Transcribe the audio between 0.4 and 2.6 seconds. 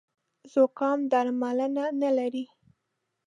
زوکام درملنه نه لري